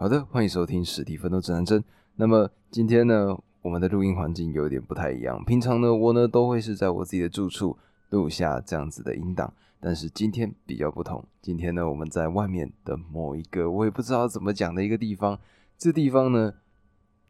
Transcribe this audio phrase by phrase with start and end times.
[0.00, 1.82] 好的，欢迎收听史蒂芬的指南针。
[2.14, 5.44] 那么今天呢，我们的录音环境有点不太一样。
[5.44, 7.76] 平常呢，我呢都会是在我自己的住处
[8.10, 11.24] 录下这样子的音档，但是今天比较不同。
[11.42, 15.36] 今天呢，我们在外面的某一个我也不知道怎么讲的一个地方。
[15.76, 16.54] 这地方呢，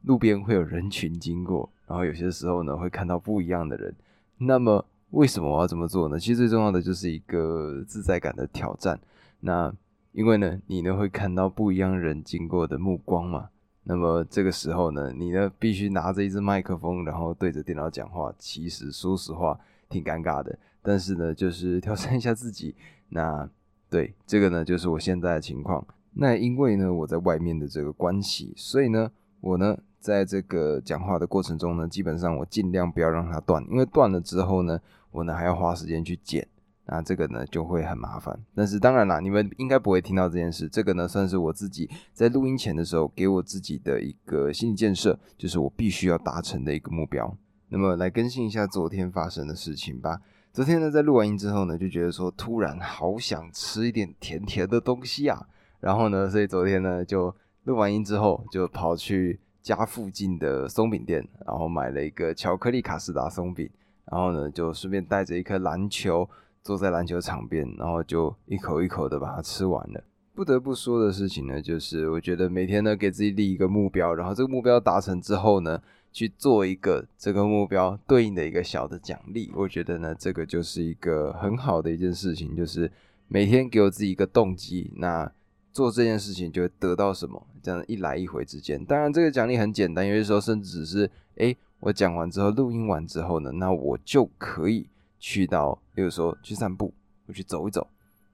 [0.03, 3.97] 路边会有人群经过，然后有些时候呢会看到不一样的人。
[4.37, 6.21] 那么为什么我要这么做呢？
[6.21, 9.01] 其实最重要的就是一个自在感的挑战。
[9.41, 9.75] 那
[10.19, 13.51] 因为呢，你呢会看到不一样人经过的目光嘛。
[13.85, 18.35] 那么这个时候呢，你呢必须拿着一支麦克风，然后对着电脑讲话。
[18.37, 19.57] 其实说实话，
[19.89, 20.59] 挺尴尬的。
[20.83, 22.75] 但是呢，就是挑战一下自己。
[23.11, 23.49] 那
[23.89, 25.87] 对这个呢，就是我现在的情况。
[26.15, 29.09] 那因为呢，我在外面的这个关系，所以呢，
[29.41, 34.81] 我呢在这个讲话的过程中呢，基本上我尽量不要让它断，因为断了之后呢，
[35.13, 36.45] 我呢还要花时间去剪。
[36.91, 40.67] 那这个呢就会很麻烦，但是当然啦，你们应该不会听到这件事。
[40.67, 47.37] 这个呢算是我自己在录音前的时候给我自己的一个心理建设，就是我必须要达成的一个目标。
[47.69, 50.19] 那么来更新一下昨天发生的事情吧。
[50.51, 55.47] 昨天呢在录完音之后呢，就觉得说突然好想吃一点甜甜的东西啊。
[55.81, 63.69] 然后呢，所以昨天呢就录完音之后就跑去家附近的松饼店，然后买了一个巧克力卡士达松饼，
[64.11, 66.27] 然后呢就顺便带着一颗篮球。
[66.63, 70.03] 坐在篮球场边，然后就一口一口的把它吃完了。
[70.35, 75.83] 不得不说的事情呢，就是我觉得每天呢给自己立一个目标，然后这个目标达成之后呢，
[76.13, 79.51] 去做一个这个目标对应的一个小的奖励。
[79.57, 82.89] 我觉得呢，这个就是一个很好的一件事情，就是
[83.27, 85.29] 每天给我自己一个动机，那
[85.73, 88.85] 做这件事情就会得到什么，这样一来一回之间。
[88.85, 94.89] 当然，这个奖励很简单，有些时候甚至只是，哎，我讲完之后，录音完之后呢，那我就可以。
[95.19, 96.93] 去到，比如说去散步，
[97.27, 97.87] 我去走一走，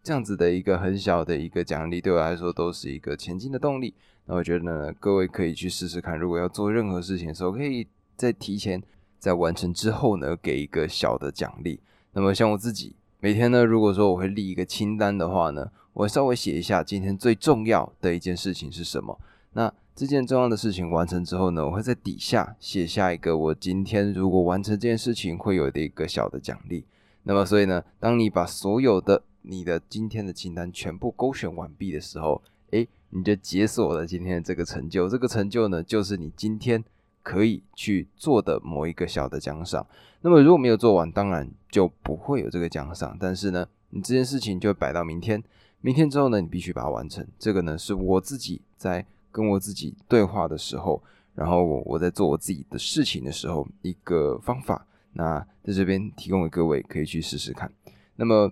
[0.02, 3.94] 这样子的一个很小的一个奖励，对我来说都是一个前进的动力。
[4.27, 8.82] 那我觉得呢，各位可以去试试看，如果要做任何事情的时候，可以在提前
[9.18, 11.80] 在完成之后呢，给一个小的奖励。
[12.12, 19.18] 那么像我自己每天呢，如果说我会立一个清单的话呢，我稍微写一下今天最重要的一件事情是什么。
[19.52, 26.84] 那这件重要的事情完成之后呢，我会在底下写下一个我今天如果完成这件事情会有的一个小的奖励。
[27.22, 35.08] 那么，所以呢，当你把所有的你的今天的清单全部勾选完毕的时候，诶，你就解锁了今天的这个成就。
[35.08, 36.83] 这个成就呢，就是你今天
[37.22, 39.86] 可以去做的某一个小的奖赏。
[40.22, 43.16] 那么，如果没有做完，当然就不会有这个奖赏。
[43.20, 45.40] 但是呢，你这件事情就摆到明天，
[45.80, 47.24] 明天之后呢，你必须把它完成。
[47.38, 49.06] 这个呢，是我自己在。
[49.34, 51.02] 跟我自己对话的时候，
[51.34, 57.68] 然后我我在做我自己的事情的时候，一个方法，那在这边提供给各位可以去试试看。
[58.14, 58.48] 那么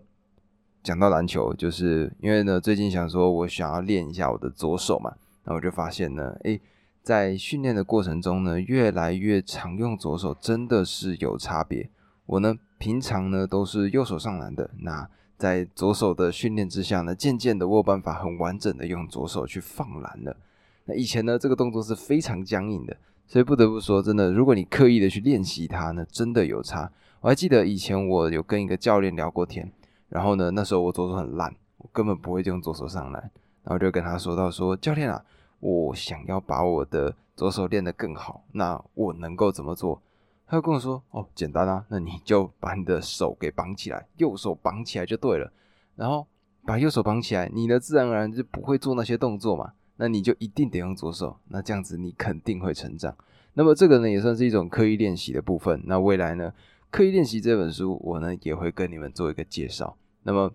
[0.83, 6.61] 讲到篮球，就是因为呢，最近想说我想要练一下我的左手嘛，那我就发现呢，诶，
[7.01, 11.89] 在训练的过程中呢，越来越常用左手，真的是有差别。
[12.27, 20.37] 我呢，平常呢都是右手上篮的，那在左手的训练之下呢，渐渐的我有办法很完整的用左手去放篮了。
[20.85, 26.91] 那以前呢，这个动作是非常僵硬的，所以不得不说，真的，如果你刻意的去练习它呢，真的有差。
[27.21, 29.71] 我还记得以前我有跟一个教练聊过天，
[30.09, 33.23] 然后呢，那时候我左手很烂，我根本不会用左手上篮，
[33.63, 35.25] 然后就跟他说到说，教练啊，
[35.61, 40.03] 我想要把我的左手练得更好，那我能够怎么做？
[40.49, 45.51] 他就跟我说，哦，简单啊，那你就把你的手给绑起来，右手绑起来就对了，
[45.95, 46.27] 然后
[46.67, 49.73] 把右手绑起来，你的自然而然就不会做那些动作嘛。
[50.03, 53.17] 那你就一定得用左手，那这样子你肯定会成长。
[53.55, 55.81] 那么这个呢也算是一种刻意练习的部分。
[55.85, 56.53] 那未来呢，
[56.91, 59.97] 刻意练习这本书我呢也会跟你们做一个介绍。
[60.25, 60.53] 那么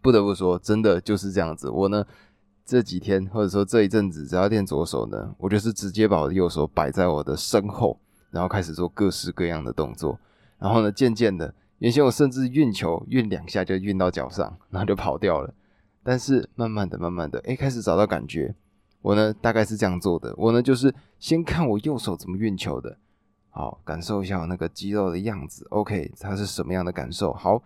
[0.00, 1.68] 不得不说，真的就是这样子。
[1.68, 2.06] 我呢
[2.64, 7.98] 这几天或者说这一阵子，只要练左手呢，我就是直接把我的右手摆在我的身后，
[8.30, 10.16] 然后开始做各式各样的动作。
[10.60, 15.52] 然后呢，渐渐的，原先我甚至运球运两下就运到脚上，然后就跑掉了。
[16.04, 18.54] 但是慢慢的、慢慢的，哎，开始找到感觉。
[19.00, 20.34] 我呢，大概是这样做的。
[20.36, 22.96] 我呢，就是先看我右手怎么运球的，
[23.50, 25.66] 好，感受一下我那个肌肉的样子。
[25.70, 27.32] OK，它是什么样的感受？
[27.32, 27.62] 好，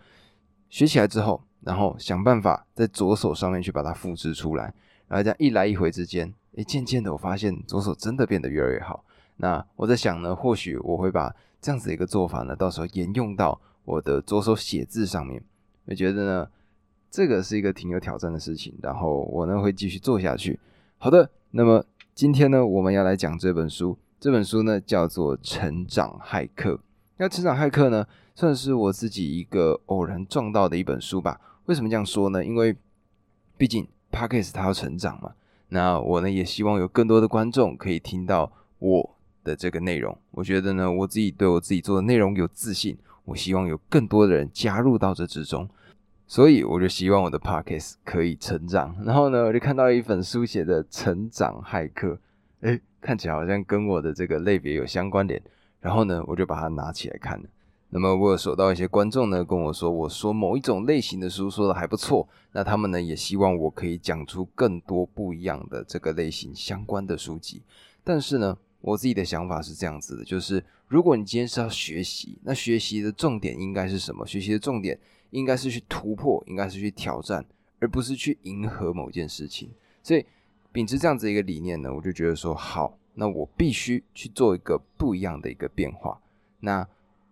[0.69, 4.73] 学起来之后，然后想办法在左手上面去把它复制出来。
[5.09, 9.05] 然后这样一来一回之间，哎，渐渐的我发现左手真的变得越来越好。
[9.37, 15.43] 那我在想呢，或许我会把这样子一个做法呢，到时候沿用到我的左手写字上面。
[15.87, 16.49] 我觉得呢。
[17.11, 20.59] 这个是一个挺有挑战的事情，然后我呢会继续做下去。
[20.99, 21.85] 好的，那么
[22.15, 26.73] 今天呢我们要来讲这本书，这本书呢叫做《成长骇客》。
[27.17, 31.41] 那《成长骇客》呢算是我自己一个偶然撞到的一本书吧。
[31.67, 32.45] 为什么这样说呢？
[32.45, 32.77] 因为
[33.57, 35.33] 毕竟 Parkes 他要成长嘛。
[35.71, 40.17] 那我呢也希望有更多的观众可以听到我的这个内容。
[40.31, 45.69] 我觉得呢，我自己对我自己做的内容有自信，我希望有更多的人加入到这之中。
[46.31, 48.95] 所以我就希望我的 podcast 可以成长。
[49.03, 52.21] 然后呢，我就看到一本书写的成长骇客，
[52.61, 55.41] 诶，看起来好像跟我的这个类别有相关联。
[55.81, 57.49] 然后呢，我就把它拿起来看了。
[57.89, 62.29] 那么我有收到一些观众呢跟我说，我说某一种类型的书说的还不错。
[62.53, 67.63] 那他们呢也希望我可以讲出更多不一样的这个类型相关的书籍。
[68.05, 74.27] 但是呢，我自己的想法是这样子的，就是如果你今天是要学习，那学习的重点应该是什么？
[74.27, 74.99] 学习的重点。
[75.31, 77.45] 应该是去突破，应该是去挑战，
[77.79, 79.71] 而不是去迎合某件事情。
[80.03, 80.25] 所以
[80.73, 86.21] 秉持这样子一个理念呢，我就觉得说好，那我必须去做一个不一样的一个变化。
[86.61, 86.87] 那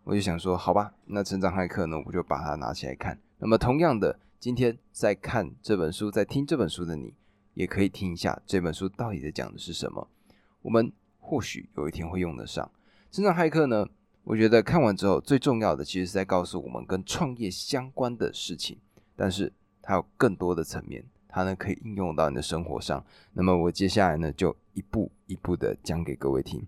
[0.05, 3.19] 我就想说，好吧，那成长骇客呢，我就把它拿起来看。
[3.39, 7.15] 那么同样的，今天在看这本书，在听这本书的你，
[7.55, 10.09] 也可以听一下这本书到底在讲的是什么。
[10.63, 12.71] 我们或许有一天会用得上
[13.11, 13.87] 成长骇客呢。
[14.27, 18.77] 我觉得看完之后，最重要的其实是在告诉我们跟创业相关的事情，
[19.15, 23.05] 但是它有更多的层面，它呢可以应用到你的生活上。
[23.35, 26.61] 那么我接下来呢就一步一步的讲给各位听。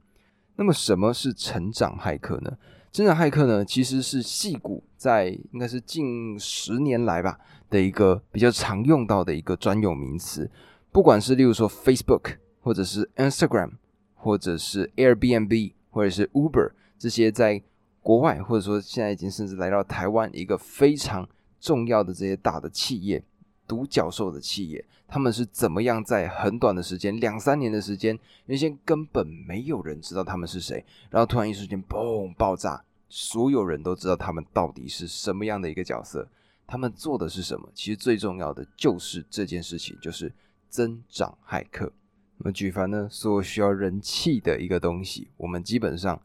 [0.54, 2.56] 那么什么是成长骇客呢？
[2.92, 10.48] 成长骇客呢其实是戏骨在应该是近十年来吧的一个比较常用到的一个专有名词。
[10.92, 13.72] 不管是例如说 Facebook，或者是 Instagram，
[14.14, 16.70] 或者是 Airbnb，或者是 Uber。
[16.98, 17.62] 这些在
[18.02, 21.28] 国外，或者说现在已经甚至来到台湾，一个非常
[21.60, 23.22] 重要的这些大的企业，
[23.66, 36.26] 独角兽的企业，他们是怎么样在很短的时间，两三年的时间，原先根本没有人知道他们是谁，然后突然一瞬间，嘣，爆炸，所有人都知道他们到底是什么样的一个角色，
[36.66, 37.68] 他们做的是什么？
[37.74, 40.32] 其实最重要的就是这件事情，就是
[40.68, 41.92] 增长骇客。
[42.38, 46.18] 那么举凡呢，所有需要人气的一个东西，我们基本上。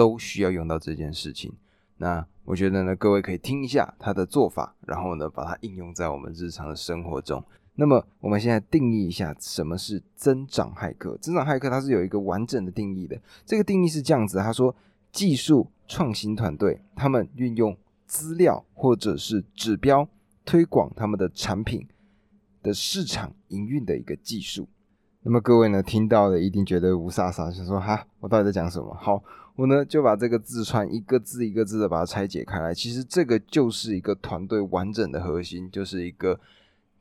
[0.00, 1.52] 都需要用到这件事情，
[1.98, 7.44] 那我觉得呢，各位可以听一下他的做法，然后呢，把它应用在我们日常的生活中。
[7.74, 11.18] 那么，我们现在定义一下什么是增长骇客。
[11.18, 14.74] 增长骇客它是有一个完整的定义的，这个定义是这样子：他说，
[15.12, 17.76] 技术创新团队他们运用
[18.06, 20.08] 资料或者是指标
[20.46, 21.86] 推广他们的产品
[22.62, 24.66] 的市场营运的一个技术。
[25.22, 28.94] 那么各位呢，听到的一定觉得无傻傻，就说哈，我到底在讲什么？
[28.94, 29.22] 好。
[29.56, 36.40] 我呢就把这个字串一个字一个字的把它拆解开来，其实这个就是一个团队完整的核心，就是一个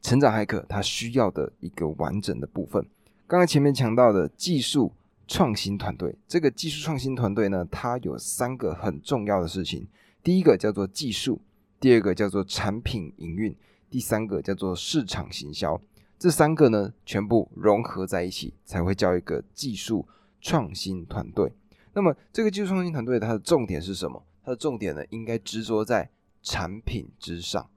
[0.02, 2.86] 成长骇客他需要的一个完整的部分。
[3.28, 4.92] 刚刚前面强调的技术
[5.26, 9.88] 创新团队，这个技术创新团队呢，它有三个很重要的事情，
[10.22, 11.40] 第一个叫做技术，
[11.80, 13.56] 第二个叫做产品营运，
[13.90, 15.80] 第三个叫做市场行销。
[16.20, 20.06] 这三个呢全部融合在一起，才会叫一个技术
[20.42, 21.52] 创新团队。
[21.94, 24.22] 那么，这个技术创新团队它的重点是什么？
[24.44, 26.10] 它的重点呢，应该执着在
[26.44, 27.70] 产品之上，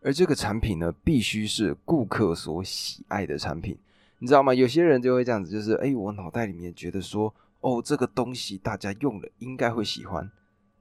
[0.00, 3.78] 而这个产品呢，必须是顾客所喜爱的产品，
[4.18, 4.52] 你知道吗？
[4.52, 10.30] 有些人就会这样子，就是哎，我脑袋里面觉得说，哦，这个东西大家用了应该会喜欢，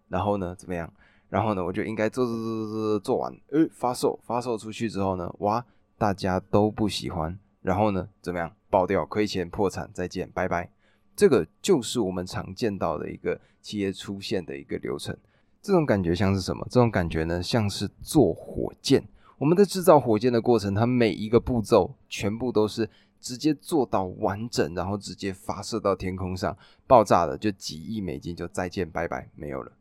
[0.09, 0.91] 然后呢，怎么样？
[1.29, 5.65] 然后呢，我就应该做做做做做做完，哎，发售发售出去之后呢，哇，
[6.03, 8.53] 大家都不喜欢，然后呢，怎么样？
[8.69, 10.69] 爆掉，亏钱，破产，再见，拜拜。
[11.15, 15.15] 这个就是我们常见到的一个企业出现的一个流程。
[15.61, 16.67] 这种感觉像是什么？
[16.69, 19.01] 这种感觉呢，像是做火箭。
[19.37, 22.89] 我们在制造火箭的过程，它每一个步骤全部都是
[23.21, 29.71] 直接做到完整，然后直接发射到天空上，爆炸了就几亿美金就再见拜拜没有了。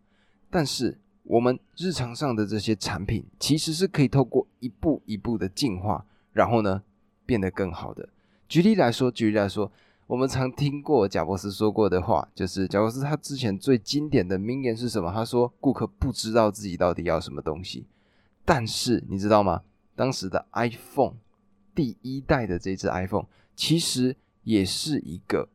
[0.49, 6.83] 但是我们日常上的这些产品，其实是可以透过一步一步的进化，然后呢
[7.25, 8.09] 变得更好的。
[8.49, 9.71] 举例来说，举例来说。
[10.09, 15.11] 我们常听过贾博士说过的话，就是贾博士他之前最经典的名言是什么？
[15.11, 17.87] 他说：“顾客不知道自己到底要什么东西。”
[18.45, 19.63] 但是你知道吗？
[19.97, 21.15] 当时的 iPhone
[21.75, 23.25] 第一代的这只 iPhone
[23.57, 25.49] 其实也是一个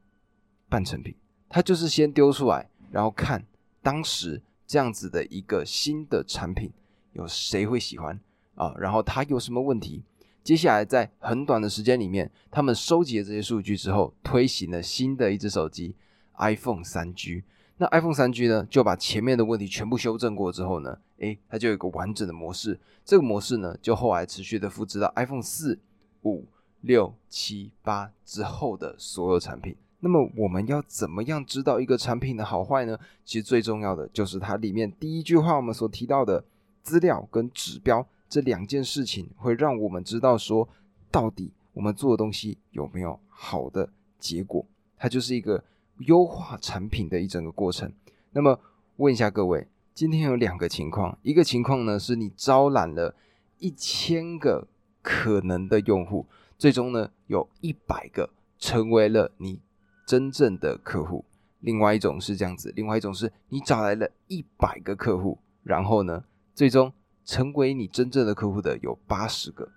[0.67, 1.13] 半成品，
[1.49, 3.45] 它就是先丢出来，然后看
[3.83, 6.71] 当时这样子的一个新的产品
[7.13, 8.19] 有谁会喜欢
[8.55, 10.03] 啊，然后它有什么问题。
[10.47, 15.93] 接下来，在很短的时间里面，他们收集了这些数据之后，推行了新的一只手机
[16.37, 17.43] iPhone 三 G。
[17.75, 22.79] 那 iPhone 三 G 呢，就把前面的问题全部修正过之后呢，诶，它就有一个完整的模式。
[23.03, 25.77] 这个模式呢，就后来持续的复制到 iPhone 四、
[26.23, 26.45] 五、
[26.79, 29.75] 六、七、八之后的所有产品。
[29.99, 32.97] 那么，我们要怎么样知道一个产品的好坏呢？
[33.25, 36.45] 其实最重要的就是它里面第一句话我们所提到的
[36.81, 38.07] 资料跟指标。
[38.29, 40.67] 这两件事情会让我们知道说，
[41.11, 44.65] 到底我们做的东西有没有好的结果？
[44.97, 45.63] 它就是一个
[45.99, 47.91] 优化产品的一整个过程。
[48.31, 48.59] 那么
[48.97, 53.15] 问一下各位，今天有两个情况，一个情况呢是你招揽了
[53.59, 54.67] 一千个
[55.01, 56.25] 可能的用户，
[56.57, 58.29] 最终呢有一百个
[58.59, 59.61] 成为了你
[60.05, 61.23] 真正的客户；
[61.61, 66.91] 另外一种是这样子，另外一种是你找来了一百个客户，然后呢最终
[67.27, 69.69] 成为你真正的客户的有八十个。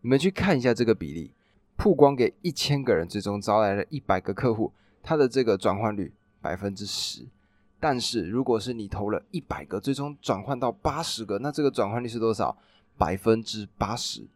[0.00, 1.32] 你们去看一下这个比例，
[1.76, 7.26] 曝光给一千个人，最终招来了一百个客户，它的这个转换率百分之十。
[7.78, 12.56] 但是如果是你投了一百个，最终转换到八十个，那这个转换率是多少？
[12.96, 14.26] 百分之八十。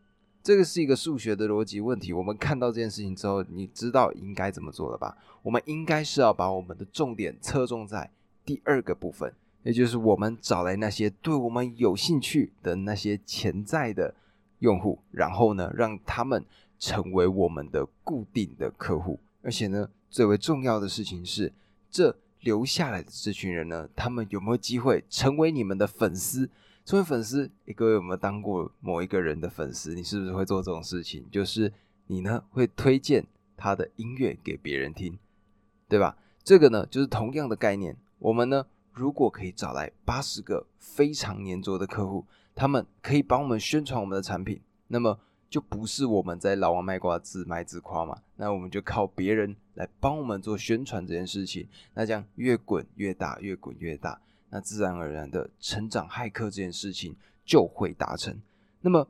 [0.43, 2.13] 这个是一个数学的逻辑问题。
[2.13, 5.17] 我们看到这件事情之后，你知道应该怎么做了吧？
[5.43, 8.11] 我们应该是要把我们的重点侧重在
[8.45, 14.15] 第二个部分，也就是我们找来那些对我们有兴趣的那些潜在的。
[14.63, 16.45] 用户，然后呢，让他们
[16.79, 21.53] 成为我们的固定的客户，而且呢，最为重要的事情是，
[21.91, 26.49] 这留下来的这群人呢，他们有没有机会成为你们的粉丝？
[26.85, 29.97] 成为粉丝，各位有没有当过某一个人的粉丝？
[29.97, 31.27] 你是不是会做这种事情？
[31.29, 31.73] 就是
[32.07, 33.27] 你呢，会推荐
[33.57, 35.19] 他的音乐给别人听，
[35.89, 36.17] 对吧？
[36.45, 37.97] 这个呢，就是同样的概念。
[38.21, 42.25] 我们呢，如果可以找来八十个非常黏着的客户。
[42.55, 45.19] 他们可以帮我们宣传我们的产品，那么
[45.49, 48.21] 就不是我们在老王卖瓜自卖自夸嘛？
[48.37, 54.21] 那我们就靠别人来帮我们做宣传这件事情，那这样越滚越大，越滚越大，
[54.51, 58.39] 那自然而然的成长骇客这件事情就会达成。
[58.83, 59.09] 那么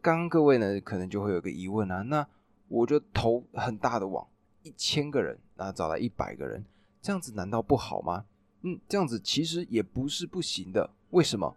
[0.00, 2.26] 刚刚各位呢，可能就会有个疑问啊，那
[2.68, 4.26] 我就投很大的网，
[4.62, 6.64] 一千个人，那找来一百个人，
[7.02, 8.24] 这样子难道不好吗？
[8.72, 11.56] 嗯，这样子其实也不是不行的，为什么？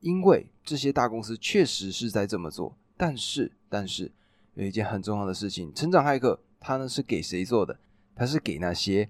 [0.00, 4.12] 因为这些大公司确实是在这么做，但是，但是
[4.54, 7.78] 有一件很重要的事情，成长骇客它呢是给谁做的？
[8.14, 9.08] 它是给那些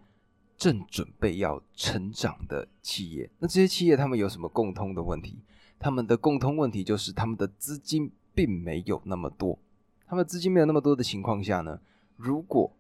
[0.57, 3.29] 正准备要成长的企业。
[3.41, 5.39] 那这些企业他们有什么共通的问题？
[5.79, 9.59] 他们的共通问题就是他们的资金并没有那么多。
[10.07, 11.81] 他们资金没有那么多的情况下呢，
[12.17, 12.73] 如果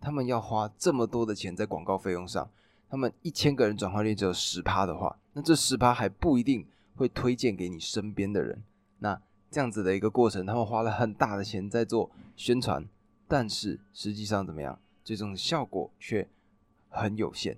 [0.00, 2.50] 他们要花这么多的钱在广告费用上，
[2.90, 6.66] 他们一千个人转化率只有十趴的话，那这十趴还不一定。
[6.96, 8.62] 会推荐给你身边的人，
[8.98, 9.18] 那
[9.50, 12.86] 这样子的一个过程，他们花了很大的钱在做宣传，
[13.26, 16.28] 但是实际上怎么样，最终的效果却
[16.90, 17.56] 很有限。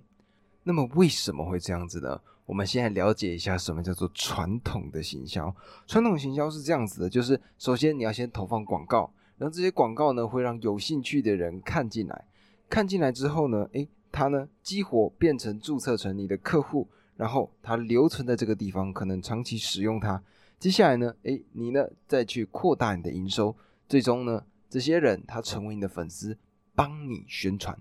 [0.63, 2.21] 那么为什么会这样子呢？
[2.45, 5.53] 我们先来了解一下什么叫做传统的行销。
[5.87, 12.25] 传统行销是这样子的，就是首先你要先投放广告，然后这些广告呢会让有兴趣的人看进来，
[12.69, 16.87] 看进来之后呢，诶，他呢激活变成注册成你的客户。
[17.15, 20.21] 然后它留存在这个地方，可能长期使用它。
[20.57, 23.55] 接下来呢，诶，你呢再去扩大你的营收，
[23.87, 26.35] 最终呢，这些人他成为你的粉丝，
[26.73, 27.77] 帮你宣传。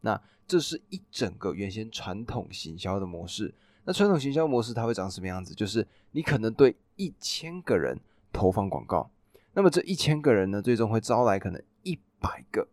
[0.00, 3.54] 那这是一整个原先传统行销的模式。
[3.84, 5.54] 那传统行销模式它会长什么样子？
[5.54, 7.96] 就是你可能对一千个人
[8.32, 9.08] 投放广告，
[9.54, 12.66] 那么这一千个人呢，最终会招来可能一百个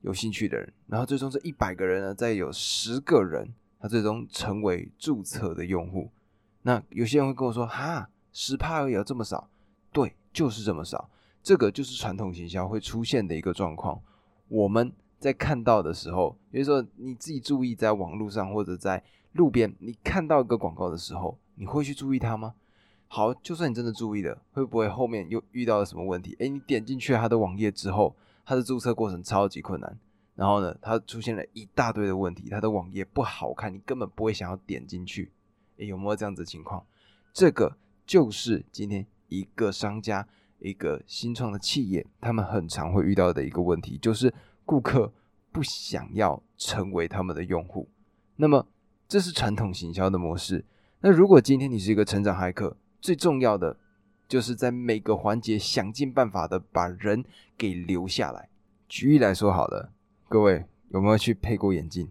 [0.00, 3.52] 有兴趣的人，然后最终这一百个人呢，再有十个人。
[3.80, 6.10] 他最终成为注册的用户，
[6.62, 9.48] 那有些人会跟我说：“哈，十趴而已，这么少？”
[9.94, 11.08] 对，就是这么少。
[11.44, 14.02] 这个就是传统行销会出现的一个状况。
[14.48, 19.00] 我们在看到的时候，比如说你自己注意，在网络上或者在
[19.34, 22.54] 路边，你看到一个广告的时候，你会去注意它吗？
[23.06, 26.34] 好，就算你真的注意了，会不会后面又遇到了什么问题？
[26.40, 28.16] 诶，你点进去他的网页之后，
[28.48, 29.98] 他的注册过程超级困难。
[30.34, 35.30] 然后呢，它出现了一大堆的问题，它的网页不好看，你根本不会想要点进去。
[35.76, 36.86] 诶，有没有这样子情况？
[37.34, 37.76] 这个
[38.06, 40.26] 就是今天一个商家、
[40.60, 44.32] 一个新创的企业，他们很常会遇到的一个问题，就是
[44.64, 45.12] 顾客
[45.52, 47.86] 不想要成为他们的用户。
[48.36, 48.66] 那么，
[49.06, 50.64] 这是传统行销的模式。
[51.00, 53.76] 那如果今天你是一个成长骇客，最重要的
[54.28, 57.24] 就是在每个环节想尽办法的把人
[57.56, 58.50] 给留下来。
[58.86, 59.92] 举例来说，好了。
[60.28, 62.10] 各位有没有去配过眼镜？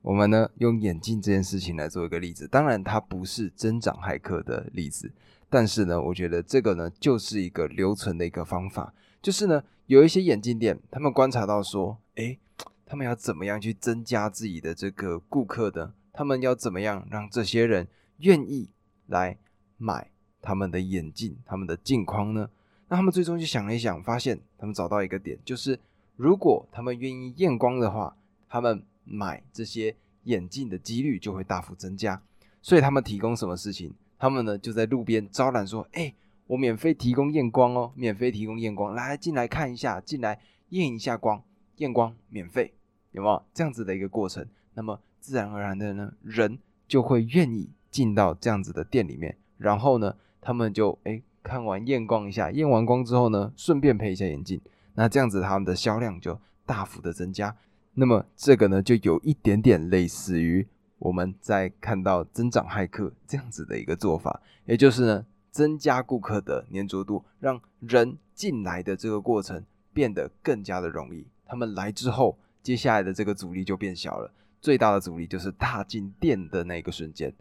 [0.00, 5.12] 我们呢用眼镜这件事情来做一个例子，当然它不是增长骇客的例子，
[5.48, 12.40] 但是呢，我觉得这个呢就是一个留存的一个方法，就是呢有一些眼镜店，他们观察到说，诶，
[12.84, 15.94] 他们要怎么样去增加自己的这个顾客的？
[16.12, 17.86] 他们要怎么样让这些人
[18.18, 18.70] 愿意
[19.06, 19.38] 来
[19.78, 20.10] 买
[20.42, 22.50] 他们的眼镜、他们的镜框呢？
[22.88, 25.78] 那他们最终就想了一想，发现他们找到一个点，就是。
[26.14, 28.14] 如果他们愿意验光的话，
[28.46, 32.20] 他们买这些眼镜的几率就会大幅增加。
[32.60, 33.92] 所以他们提供什么事情？
[34.18, 36.14] 他们呢就在路边招揽说：“哎，
[36.46, 41.42] 我免费提供验光哦，免费提供验光，来进来看一下，进来验一下光，
[41.76, 42.74] 验光免费，
[43.12, 44.46] 有没有这样子的一个过程？
[44.74, 54.60] 那么自然而然的呢，人就会愿意进到这样子的店里面，然后呢，他们就哎看完验光一下，验完光之后呢，顺便配一下眼镜，
[54.94, 57.56] 那这样子他们的销量就大幅的增加。
[57.94, 60.66] 那么这个呢，就有一点点类似于
[60.98, 71.26] 我们在看到增长骇客这样子的一个做法，也就是呢，增加顾客的粘着度，让人进来的这个过程变得更加的容易。
[71.44, 74.32] 他们来之后，接下来的这个阻力就变小了。
[74.60, 77.34] 最大的阻力就是踏进店的那个瞬间。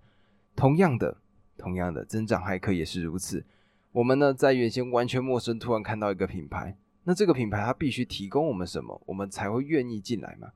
[0.56, 1.16] 同样的，
[1.62, 3.46] 同样的，增长骇客也是如此。
[3.92, 10.52] 我们呢，在原先完全陌生，突然看到一个品牌，那这个品牌它必须提供我们什么，我们才会愿意进来嘛？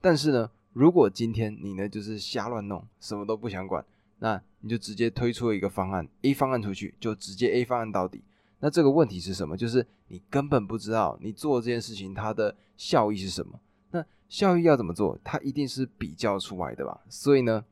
[0.00, 3.84] 但是呢，如果今天你呢就是瞎乱弄，什么都不想管，
[4.18, 8.22] 那你就直接推出了一个方案，A 方案出去，就直接 A 方案到底。
[8.60, 9.56] 那这个问题是什么？
[9.56, 13.60] 就是你根本不知道你做这件事情它的效益是什么。
[13.92, 15.16] 那效益要怎么做？
[15.22, 17.00] 它一定是比较出来的吧。
[17.08, 17.64] 所以呢，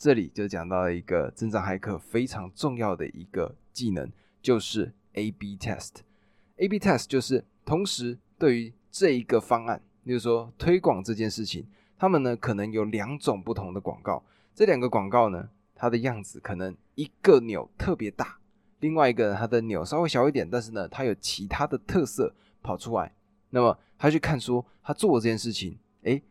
[0.00, 5.96] 这里就讲到了一个增长骇客非常重要的一个技能，就是 A/B test。
[6.56, 11.66] A/B test 就是同时对于这一个方案，比如说推广这件事情，
[11.98, 14.24] 他们呢可能有两种不同的广告。
[14.54, 18.38] 这两个广告呢，它的样子可能一个钮特别大，
[18.78, 23.14] 另外一个它的钮稍微小一点，但是呢，它有其他的特色跑出来。
[23.50, 26.22] 那么他去看说他做这件事情，诶，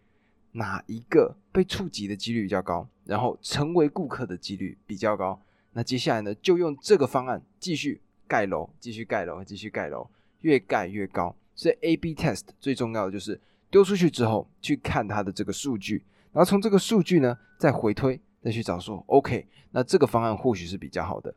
[0.54, 5.42] 哪一个被触及的几率比较高，然后成为顾客的几率比较高。
[5.74, 10.08] 那接下来呢，就用这个方案继续盖楼，继续盖楼，继续盖楼，
[10.42, 11.36] 越盖越高。
[11.56, 13.40] 所以 A/B test 最重要的就是
[13.72, 21.34] 丢出去之后去看它的这个数据，然后从这个数据呢再回推，再去找说 OK，那这个方案或许是比较好的。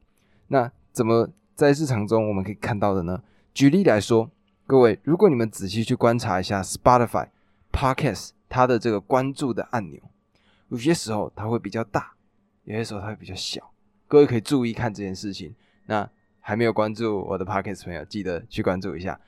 [0.49, 3.23] 那怎么在日常中我们可以看到的呢？
[3.55, 4.31] 举例来说。
[4.65, 7.29] 各位，如果你们仔细去观察一下 Spotify
[7.73, 10.01] Podcast 它的这个关注的按钮，
[10.73, 12.15] 有些时候它会比较大，
[12.65, 13.71] 有些时候它会比较小。
[14.09, 15.55] 各位可以注意看这件事情。
[15.85, 16.09] 那
[16.41, 19.21] 还没有关注我的 Podcast 朋友，记得去关注一下。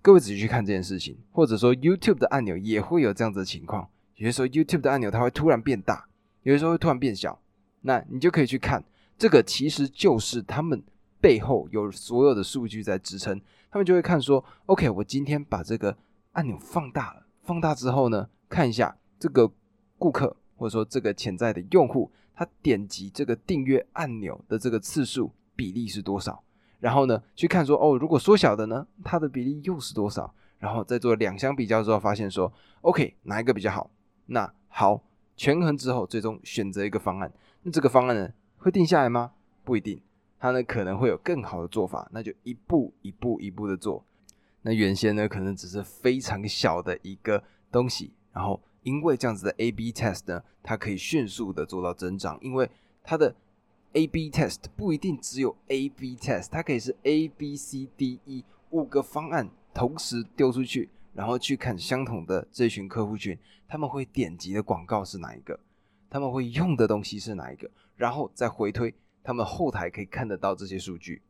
[0.00, 3.86] 各位仔细去看这件事情，或者说 YouTube 的按钮也会有这样子的情况。
[4.14, 6.08] 有些时候 YouTube 的按钮它会突然变大，
[6.44, 7.38] 有些时候会突然变小。
[7.82, 8.82] 那你就可以去看，
[9.18, 10.82] 这个其实就是他们
[11.20, 13.38] 背后有所有的数据在支撑。
[13.70, 15.94] 他们就会看说，OK，我今天把这个
[16.32, 19.52] 按钮放大了，放大之后呢，看一下这个
[19.98, 26.44] 顾客或者说这个潜在的用户，他点击这个订阅按钮的这个次数比例是多少？
[26.80, 30.34] 然后呢，去看说，哦，如果缩小的呢，它的比例又是多少？
[30.58, 33.90] 然后再做两相比较之后，发现说，OK，哪一个比较好？
[34.26, 35.02] 那好，
[35.34, 37.32] 权衡之后，最终选择一个方案。
[37.62, 39.32] 那这个方案呢，会定下来吗？
[39.64, 39.98] 不一定。
[40.38, 44.04] 它呢可能会有更好的做法，那就一步一步一步的做。
[44.60, 47.42] 那原先呢可能只是非常小的一个
[47.72, 52.38] 东西，然后因为这样子的 A/B test 呢，它可以迅速的做到增长。
[52.40, 52.68] 因为
[53.02, 53.34] 它的
[53.92, 63.36] A/B test 不一定只有 A/B test，它可以是 A、B、C、D、E 五个方案同时丢出去，然后去看相同的这群客户群，
[63.68, 65.58] 他们会点击的广告是哪一个，
[66.08, 68.94] 他们会用的东西是哪一个，然后再回推。
[69.22, 71.20] 他们后台可以看得到这些数据，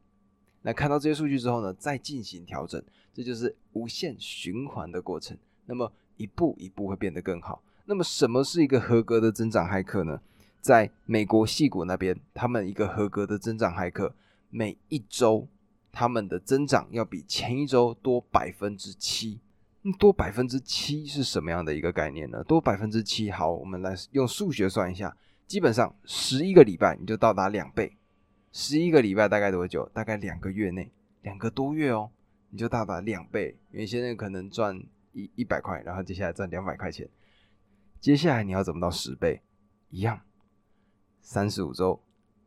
[0.63, 2.81] 那看到这些数据之后呢，再进行调整，
[3.13, 5.37] 这就是无限循环的过程。
[5.67, 7.63] 那么一步一步会变得更好。
[7.87, 10.21] 那么什么是一个合格的增长骇客呢？
[10.61, 14.15] 在美国戏谷那边，他们一个合格的增长骇客，
[14.51, 15.49] 每一周
[15.91, 19.41] 他们的增长要比前一周多百分之七。
[19.99, 22.45] 多百分之七是什么样的一个概念呢？
[22.45, 25.17] 多百分之七，好，我们来用数学算一下。
[25.47, 27.97] 基本上十一个礼拜你就到达两倍，
[28.53, 29.89] 十一个礼拜大概多久？
[29.95, 32.11] 大概两个月内，两个多月哦，
[32.51, 33.57] 你就到达两倍。
[33.71, 34.79] 原先在可能赚
[35.13, 37.09] 一一百块，然后接下来赚两百块钱，
[38.01, 39.43] 接下来你要怎么到十倍？
[39.91, 40.21] 一样，
[41.21, 42.03] 三十五周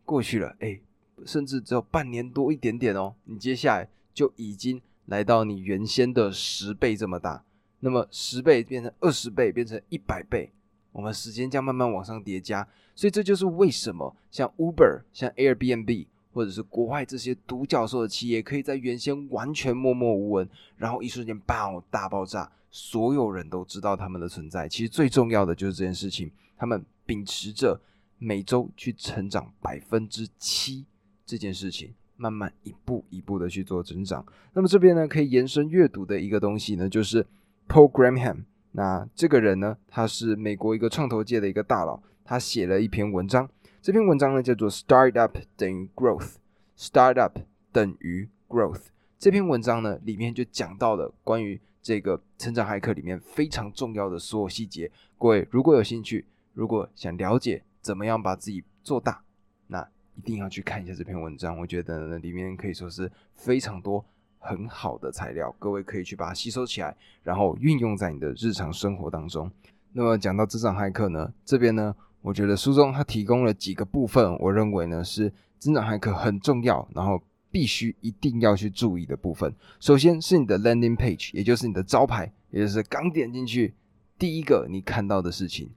[0.06, 0.80] 过去了，哎，
[1.26, 7.44] 甚至只有半年多一点点哦，你接下来就已经来到你原先的十倍这么大。
[7.80, 10.54] 那么十倍变成二十倍，变成一百倍。
[10.94, 24.68] 我们时间将慢慢往上叠加，所以这就是为什么像 Uber、像 Airbnb 或者是国外这些独角兽的企业，可以在原先完全默默无闻，然后一瞬间爆大爆炸，所有人都知道他们的存在。
[24.68, 27.80] 其实最重要的就是这件事情，他们秉持着
[28.18, 30.86] 每周去成长百分之七
[31.26, 34.26] 这件事情，慢慢一步一步的去做增长。
[34.54, 37.26] 那么这边呢，可以延伸阅读的一个东西呢，就是
[37.68, 38.46] Paul Graham。
[38.72, 43.48] 那这个人呢，他是美国一个创投界的一个大佬，他写了一篇文章。
[43.84, 46.36] 这篇文章呢叫做《Startup 等于 Growth》
[46.78, 47.34] ，Startup
[47.74, 48.84] 等于 growth。
[49.20, 54.90] 这篇文章呢，里面就讲到了关于这个成长骇客里面非常重要的所有细节。
[55.18, 59.22] 各位如果有兴趣，如果想了解怎么样把自己做大，
[59.68, 61.60] 那一定要去看一下这篇文章。
[61.60, 64.06] 我觉得呢，里面可以说是非常多
[64.40, 69.52] 很好的材料，各位可以去把它吸收起来，然后运用在你的日常生活当中。
[69.92, 71.94] 那么讲到职场骇客呢，这边呢，
[72.24, 79.54] 我觉得书中它提供了几个部分，我认为呢是增长骇客很重要，然后必须一定要去注意的部分。
[79.82, 83.74] 首先是你的 landing page，也就是你的招牌，也就是刚点进去
[84.18, 85.70] 第一个你看到的事情。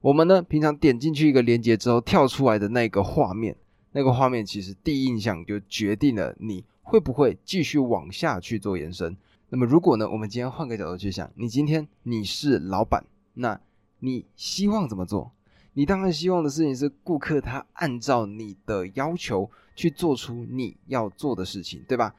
[0.00, 3.56] 我们呢，平常点进去一个链接之后，跳出来的那个画面，
[3.90, 9.16] 那个画面其实第一印象就决定了你会不会继续往下去做延伸。
[9.50, 13.60] 那么如果呢，我们今天换个角度去想，你今天你是老板，那
[13.98, 15.32] 你希望怎么做？
[15.78, 22.12] 你当然希望的事情是顾客他按照你的要求去做出你要做的事情，对吧？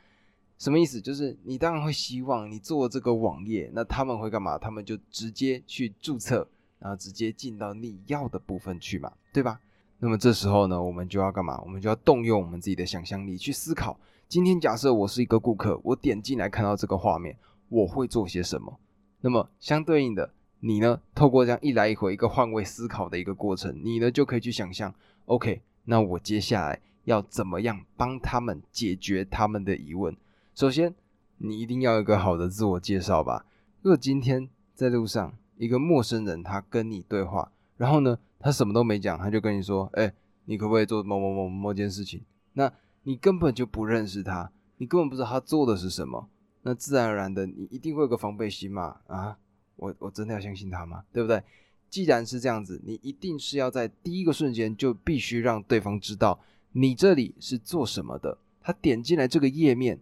[0.58, 1.02] 什么意思？
[1.02, 4.58] 就是你当然会希望你做这个网页，那他们会干嘛？
[4.58, 6.48] 他们就直接去注册。
[6.80, 9.60] 然后直接进到你要的部分去嘛，对吧？
[9.98, 11.60] 那么这时候呢，我们就要干嘛？
[11.66, 14.00] 我们就要动用我们自己的想象力去思考。
[14.30, 17.36] 今天假设我是一个顾客，我点进来看到这个画面，
[17.68, 18.80] 我会做些什么？
[19.20, 21.00] 那么相对应的，你呢？
[21.16, 24.94] 透过这样一来一回一个换位思考的一个过程，你呢就可以去想象
[25.26, 30.16] ，OK，那我接下来要怎么样帮他们解决他们的疑问？
[30.54, 30.94] 首先，
[31.38, 33.46] 你一定要有一个好的自我介绍吧。
[33.82, 40.14] 如果今天在路上，一个陌生人，他跟你对话，然后呢，他什么都没讲，他就跟你说：“哎，
[40.46, 42.22] 你可不可以做某某某某件事情？”
[42.54, 42.72] 那
[43.04, 46.28] 你根本就不认识他，你根本不知道他做的是什么，
[46.64, 48.98] 那自然而然的，你一定会有个防备心嘛？
[49.08, 49.38] 啊，
[49.80, 51.04] 我我真的要相信他吗？
[51.12, 51.42] 对不对？
[51.90, 56.40] 既然是这样子，你一定是要在第一个瞬间就必须让对方知道
[56.74, 60.00] 你这里是做什么的，他点进来这个页面。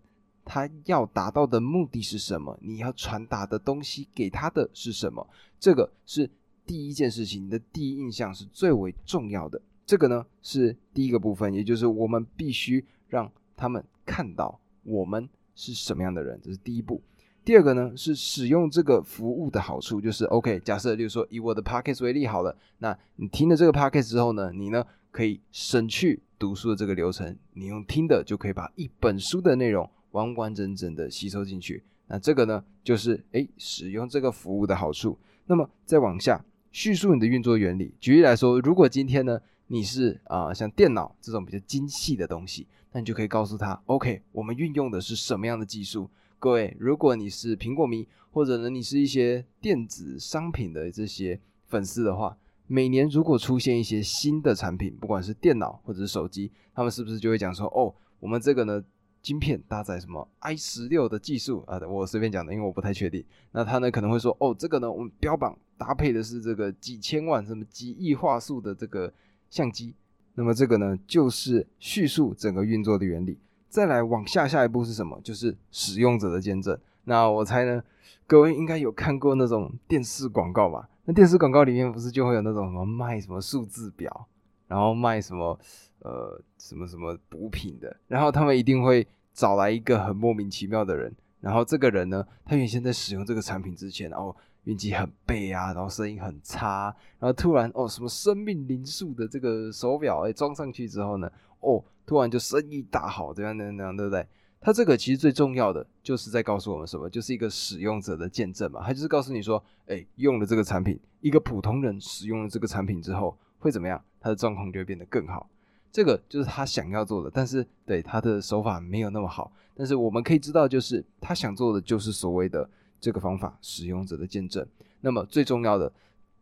[0.49, 2.57] 他要达到的目的是什么？
[2.61, 5.27] 你要传达的东西给他的是什么？
[5.59, 6.29] 这个是
[6.65, 9.61] 第一件事情，你的第一印象是最为重要的。
[9.85, 17.01] 这个呢是第一个部分，也就是我们必须让他们看到我们是什么样的人，这是第一步。
[17.47, 20.59] 第二个呢是使用这个服务的好处，就是 OK。
[20.65, 29.89] 假设就是说以我的 Podcast 为例好了，那你听了这个 Podcast 之后呢，你呢可以省去读书的这个流程，你用听的就可以把一本书的内容。
[30.11, 35.17] 完完整整的吸收进去，那这个呢，就是诶使用这个服务的好处。
[35.45, 37.93] 那么再往下叙述你的运作原理。
[38.01, 46.09] 举例来说，如果今天呢你是啊像电脑这种比较精细的东西，那你就可以告诉他，OK，我们运用的是什么样的技术？
[46.39, 58.83] 各位，如果你是苹果迷，或者呢你是一些电子商品的这些粉丝的话，每年如果出现一些新的产品，不管是电脑或者是手机，他们是不是就会讲说，哦，我们这个呢？
[59.19, 61.77] 晶片搭载什么 i 十六的技术啊？
[61.85, 63.21] 我随便讲的，因为我不太确定。
[63.51, 69.11] 那他呢可能会说，哦，这个呢我们标榜搭配的是这个几千万、什么几亿画素的这个
[69.49, 69.93] 相机。
[70.35, 73.37] 那么这个呢就是叙述整个运作的原理。
[73.77, 75.21] 再来往下下一步是什么？
[75.23, 76.75] 就是使用者的见证。
[77.03, 77.83] 那我猜呢，
[78.25, 80.89] 各位应该有看过那种电视广告吧？
[81.05, 84.27] 那电视广告里面不是就会有那种什么卖什么数字表，
[84.67, 85.59] 然后卖什么
[85.99, 89.07] 呃什么什么补品的，然后他们一定会。
[89.37, 96.85] 找来一个很莫名其妙的人，然后这个人呢，他原先在使用这个产品之前，然后运气很背啊，然后声音很差，
[97.19, 104.25] 然后突然哦，什么生命灵数的这个手表哎装上去之后呢，哦，突然就生意大好，这样那样那样，对不对？
[104.59, 115.47] 他这个其实最重要的就是在告诉我们什么，就是一个使用者的见证嘛，他就是告诉你说，哎，用了这个产品，一个普通人使用了这个产品之后会怎么样，他的状况就会变得更好。
[115.91, 119.51] 这个就是他想要做的，但是对他的手法没有那么好。
[119.75, 122.67] 但是我们可以知道，就是他想做的就是所谓的
[122.99, 124.65] 这个方法——使用者的见证。
[125.01, 125.91] 那么最重要的、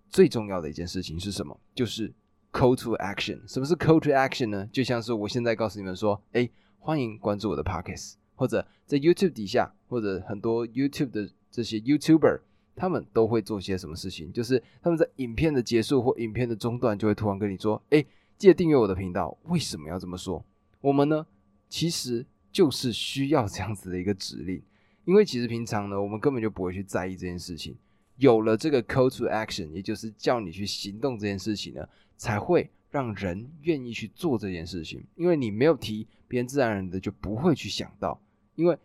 [0.09, 1.57] 最重要的一件事情是什么？
[1.73, 2.13] 就是
[2.55, 3.41] call to action。
[3.45, 4.69] 什么是 call to action 呢？
[4.71, 12.39] 就像是我现在告诉你们说：“哎，欢迎关注我的 podcast。”或者在 YouTube 底下，或者很多 YouTube 的这些 YouTuber，
[12.75, 14.31] 他们都会做些什么事情？
[14.31, 18.05] 就是他们在影片的结束或影片的中段，就会突然跟你说：“哎。”
[18.37, 19.37] 记得订阅我的频道。
[19.43, 20.43] 为什么要这么说？
[20.81, 21.25] 我们呢，
[21.69, 24.61] 其实就是需要这样子的一个指令，
[25.05, 27.77] 因为其实平常呢，我们根本就不会去在意这件事情。
[28.17, 35.03] 有了这个 call to action，也就是叫你去行动这件事情呢，才会让人愿意去做这件事情。
[35.15, 38.19] 因为你没有提，别人自然而然的就不会去想到。
[38.55, 38.77] 因为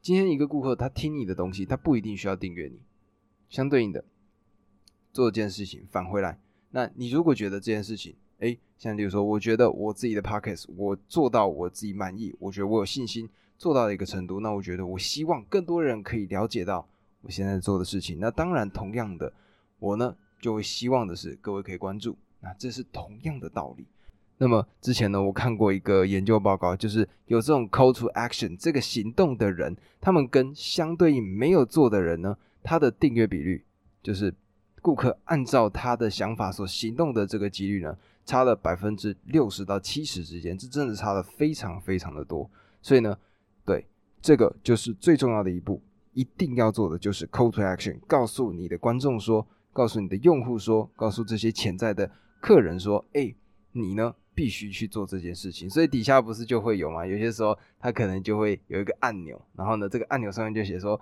[0.00, 2.80] 今天一个顾客他听你的东西，他不一定需要订阅你。
[3.48, 4.04] 相对应的，
[5.12, 6.38] 做这件事情返回来，
[6.70, 16.86] 那你如果觉得这件事情，哎，像比如说，我觉得我自己的 podcast 我做到我自己满意，我觉得我有信心做到了一个程度，那我觉得我希望更多人可以了解到
[17.22, 18.18] 我现在做的事情。
[18.20, 19.32] 那当然，同样的，
[19.78, 22.16] 我呢就会希望的是各位可以关注。
[22.40, 23.86] 那这是同样的道理。
[24.38, 33.64] 那么之前呢，我看过一个研究报告，就是有这种 call to action 这个行动的人，他们跟相对应没有做的人呢，他的订阅比率，
[34.02, 34.34] 就是
[34.82, 37.96] 顾客按照他的想法所行动的这个几率呢，
[38.26, 42.50] 差了百分之六十到七十之间，这真的差的非常非常的多。
[42.82, 43.16] 所以呢，
[43.64, 43.86] 对
[44.20, 52.10] 这个就是最重要的一步，一定要做的就是 call to action，告诉你的观众说，告诉你的用户说，告诉这些潜在的
[52.46, 53.34] 客人说，哎，
[53.72, 54.14] 你呢？
[54.36, 57.06] 必须去做这件事情，所以底下不是就会有吗？
[57.06, 61.00] 有些时候他可能就会有一个按钮，然后呢，这个按钮上面就写说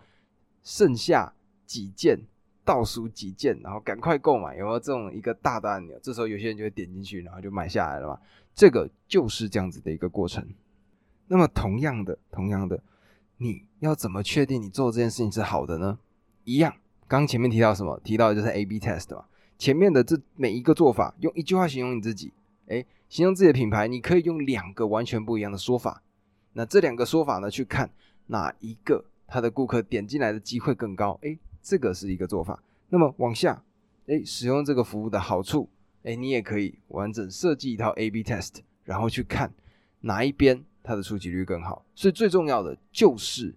[0.62, 1.34] 剩下
[1.66, 2.16] 几件，
[2.64, 5.98] 倒数几件，然后赶快购买，有没有这种一个大的按钮？
[6.00, 8.20] 这时候有些人就会点进去，然后就买下来了嘛。
[8.54, 10.48] 这个就是这样子的一个过程。
[11.26, 12.80] 那么同样的，同样的，
[13.38, 15.98] 你要怎么确定你做这件事情是好的呢？
[16.44, 16.72] 一样，
[17.08, 18.00] 刚前面提到什么？
[18.04, 19.24] 提到的就是 A/B test 嘛。
[19.58, 22.32] 前面的这每一个做法，用一句话形容你自己，
[22.68, 22.84] 哎。
[23.06, 26.02] 形容自己的品牌，你可以用两个完全不一样的说法。
[26.54, 27.88] 那这两个说法呢，去看
[28.26, 31.16] 哪一个他的顾客点进来的机会更高？
[31.22, 32.60] 哎，这个是一个做法。
[32.88, 33.62] 那么往下，
[34.08, 35.68] 哎，使用这个服务的好处，
[36.02, 39.52] 哎，你也可以完整设计一套 A/B test，然后去看
[40.00, 41.84] 哪一边它的触及率更好。
[41.94, 43.54] 所以最重要的就是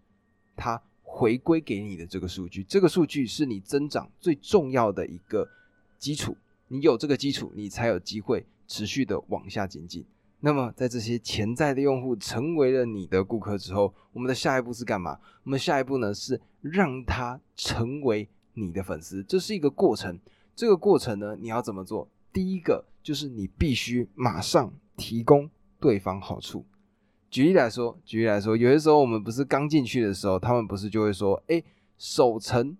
[0.55, 5.49] 它回归给你的这个数据，这个数据是你增长最重要的一个
[5.97, 6.35] 基础。
[6.67, 8.45] 你有这个基础，你才有机会。
[8.69, 10.05] 持续的往下精进。
[10.41, 15.17] 那么，在这些潜在的用户成为了你的顾客之后，我们的下一步是干嘛？
[15.45, 19.23] 我们下一步呢是让他成为你的粉丝。
[19.23, 20.19] 这是一个过程。
[20.53, 22.09] 这个过程呢，你要怎么做？
[22.33, 26.65] 第一个就是你必须马上提供对方好处。
[27.29, 31.63] 举例来说，举例来说，有些时候我们不是刚进去的时候，他们不是就会说：“哎，
[31.97, 32.75] 首层，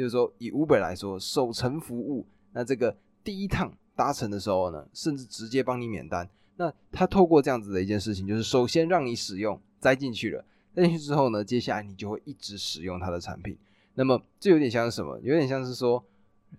[0.00, 6.26] 就是说以 Uber 来说，首程服务，那这个第一趟。”搭乘的时候呢，甚至直接帮你免单。
[6.56, 13.58] 那他透过这样子的一件事情，就是首先让你使用，栽进去了，栽进去之后呢，接下来你就会一直使用他的产品。
[13.96, 15.20] 那么这有点像是什么？
[15.20, 16.02] 有点像是说，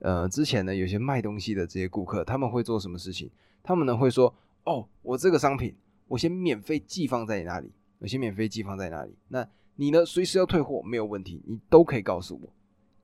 [0.01, 3.32] 呃，之前呢有些卖东西的这些顾客，他们会做什么事情？
[3.63, 4.32] 他们呢会说，
[4.65, 5.73] 哦，我这个商品，
[6.08, 9.15] 我先免费寄放在你那里，我先免费寄放在哪里？
[9.30, 12.54] 那你呢随时要退货没有问题，你都可以告诉我，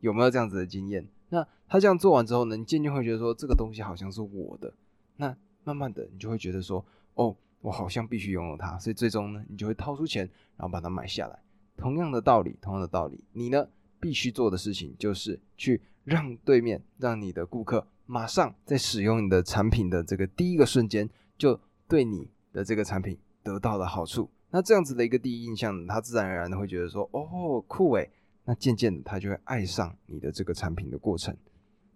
[0.08, 1.06] 有没有这样子的经验？
[1.30, 4.74] 那他这样做完之后呢，你渐渐会觉得说这个东西好像是我的，
[5.18, 6.84] 那慢慢的你就会觉得说，
[7.16, 10.24] 哦，我好像必须拥有它，所以最终呢，你就会掏出钱，
[10.56, 11.38] 然后把它买下来。
[11.76, 13.68] 同样的道理，同样的道理，你呢
[14.00, 24.30] 必须做的事情就是去让对面，让你的顾客马上在使用你的产品的这个第一个瞬间，就对你的这个产品得到了好处。
[24.52, 28.10] 那这样子的一个第一印象，他自然而然的会觉得说，哦，酷诶。
[28.50, 31.36] 那渐渐的，他就会爱上你的这个产品的过程。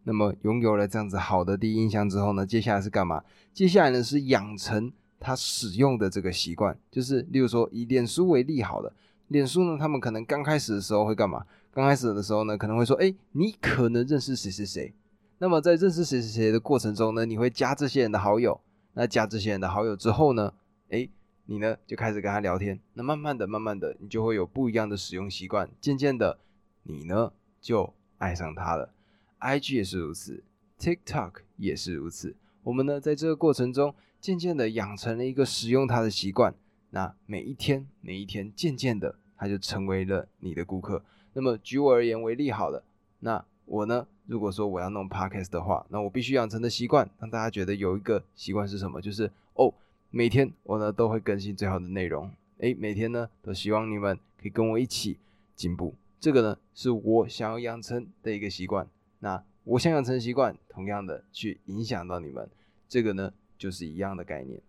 [0.03, 3.23] 那么拥有了这样子好的第一印象之后呢，接下来是干嘛？
[3.53, 6.77] 接下来呢是养成他使用的这个习惯。
[6.91, 8.93] 就是，例如说以脸书为例，好了，
[9.29, 11.45] 脸书呢，他们可能刚开始的时候会干嘛？
[11.71, 14.93] 刚开始的时候呢，可能会说，哎，你可能认识谁谁谁。
[15.37, 18.59] 那么在认识谁谁谁的过程中呢，你会加这些人的好友。
[18.93, 20.53] 那加这些人的好友之后呢，
[20.89, 21.07] 哎。
[21.51, 25.69] 你呢就开始跟他聊天，那慢慢的、慢慢的，你就会有不一样的使用习惯。
[25.81, 26.39] 渐渐的，
[26.83, 28.93] 你呢就爱上他了。
[29.41, 30.45] IG 也是如此
[30.79, 32.37] ，TikTok 也是如此。
[32.63, 36.55] 我们呢在这个过程中，渐渐的养成了一个使用它的习惯。
[36.91, 41.03] 那每一天、每一天，渐渐的，他就成为了你的顾客。
[41.33, 42.81] 那么举我而言为例好了，
[43.19, 49.01] 那我呢，如果说我要弄 Podcast 的话，那我必须养成的习惯，让大家觉得有一个习惯是什么？
[49.01, 49.73] 就是哦。
[50.13, 55.17] 每天我呢都会更新最好的内容，诶，每天呢都希望你们可以跟我一起
[55.55, 58.85] 进步，这个呢是我想要养成的一个习惯。
[59.19, 62.49] 那我想养成习惯，同样的去影响到你们，
[62.89, 64.59] 这个呢就是一样的概念。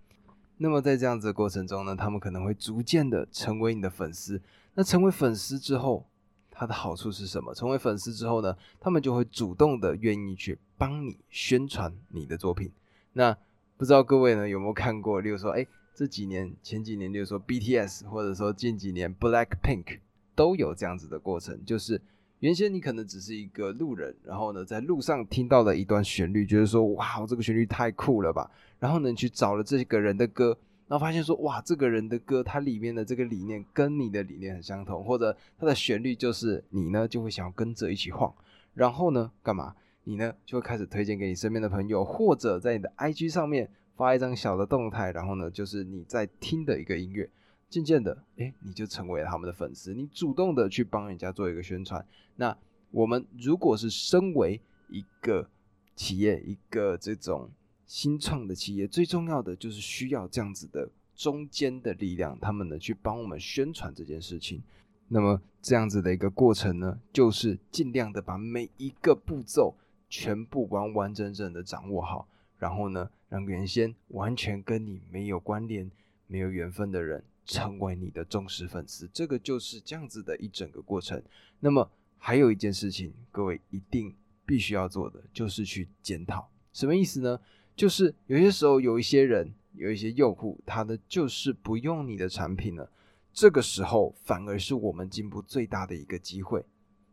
[0.59, 4.41] 那么在这样子的过程中呢，他们可能会逐渐的成为你的粉丝。
[4.75, 6.07] 那成为粉丝之后，
[6.53, 7.53] 它的好处是什么？
[7.53, 12.71] 成为粉丝之后呢，他们就会主动的愿意去帮你宣传你的作品。
[13.15, 13.37] 那
[13.77, 15.21] 不知道各位呢有没有看过？
[15.21, 19.99] 例如说，哎，这几年、前几年，例如说 BTS，或者说近几年 Black Pink，
[20.35, 21.65] 都有这样子的过程。
[21.65, 22.01] 就是
[22.39, 28.51] 原先你可能只是一个路人，然后呢，在路上听到了一段旋律，觉得说，哇，这个旋律太酷了吧。
[28.79, 30.57] 然后呢，去找了这个人的歌，
[30.89, 38.33] 然后发现说，哇，这个人的歌，它里面的这个理念跟你的理念很相同，或者它的旋律就是你呢，就会想要跟着一起晃。
[38.75, 39.75] 然后呢，干嘛？
[40.05, 47.31] 你呢就会开始推荐给你身边的朋友，或者在你的 IG 上面发一张小的动态，然后呢就是你在听的一个音乐，
[47.69, 52.05] 渐渐的，哎，你就成为了他们的粉丝，你主动的去帮人家做一个宣传。
[52.37, 52.57] 那
[52.91, 55.49] 我们如果是身为一个
[55.95, 57.51] 企业，一个这种
[57.87, 64.63] 新创的企业，最重要的就是需要这样子的中间的力量，他们呢去帮我们宣传这件事情。
[65.09, 69.75] 那么这样子的一个过程呢，就是尽量的把每一个步骤
[70.13, 75.91] 全部完完整整的掌握好，然后呢，让原先完全跟你没有关联、
[76.27, 79.09] 没有缘分的人成为你的忠实粉丝。
[79.11, 81.23] 这个就是这样子的一整个过程。
[81.61, 86.47] 那么还有一件事情，各位一定必须要做的，就是去检讨。
[86.75, 87.41] 什么意思呢？
[87.75, 92.93] 就是有些时候有一些人、有一些用户，他的就是不用你的产品了。
[93.33, 96.63] 这个时候反而是我们进步最大的一个机会。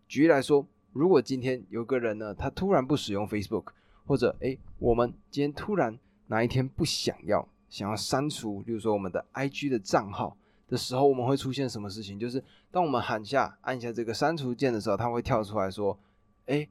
[0.06, 3.66] 举例来说，如果今天有个人呢，他突然不使用 Facebook，
[4.06, 5.98] 或者哎，我们今天突然
[6.28, 10.36] 哪一天不想要，想要删除，比如说我们的 IG 的账号
[10.68, 12.20] 的时候，我们会出现什么事情？
[12.20, 15.98] 就是当我们喊下按下这个删除键的时候，它会跳出来说
[16.48, 16.68] ：“哎，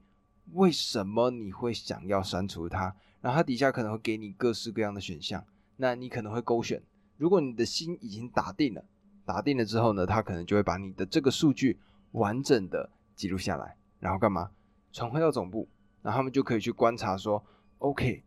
[0.53, 5.43] 为什么你会想要删除它？”然后它底下可能会给你各式各样的选项，
[5.77, 6.81] 那你可能会勾选。
[7.17, 8.83] 如果你的心已经打定了。
[9.25, 11.77] 打定了之后呢，他可能就会把你的这个数据
[12.13, 14.51] 完整的记录下来，然后干嘛？
[14.91, 15.67] 传回到总部，
[16.01, 17.43] 然后他们就可以去观察说
[17.79, 18.23] ，OK，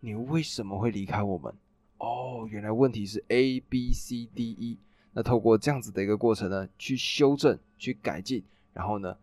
[0.00, 1.52] 你为什么会离开我们？
[1.98, 4.78] 哦，原来问题是 A B C D E。
[5.12, 9.16] 那透过这样子的一个过程呢，去修正、去改进，然后呢，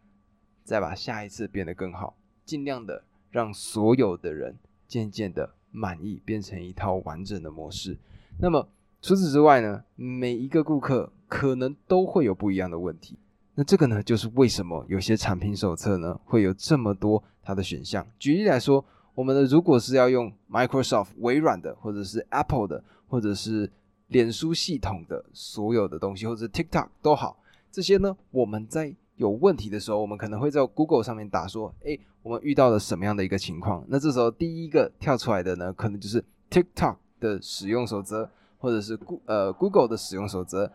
[0.63, 7.97] 再把下一次变得更好，尽量的让所有的人渐渐的满意，变成一套完整的模式。
[8.39, 8.67] 那么
[9.01, 11.11] 除此之外呢，每一个顾客。
[11.25, 13.17] 可能都会有不一样的问题，
[13.55, 18.03] 那这个呢，就是为什么有些产品手册呢会有这么多它的选项。
[18.17, 23.71] 举例来说，我们的如果是要用 Microsoft 微软的，或者是 Apple 的，或者是
[24.07, 27.37] 脸书系统的所有的东西，或者 TikTok 都好，
[27.71, 33.85] 这些呢，我们在有问题的时候，我们可能会在 Google 上面打说，哎，我们遇到了什么样的一个情况？
[33.87, 40.71] 那这时候第一个跳出来的呢，可能就是 TikTok 的使用守则，或者是 Go 呃 Google 的使用守则。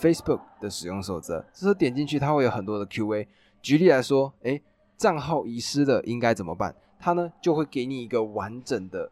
[0.00, 3.26] Facebook 的使用守则，这时候点进去，它会有很多的 Q&A。
[3.62, 4.60] 举例来说，哎，
[4.96, 6.74] 账号遗失了应该怎么办？
[6.98, 9.10] 它呢就会给你一个完整的